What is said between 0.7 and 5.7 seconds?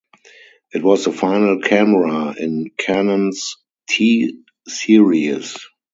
It was the final camera in Canon's T series.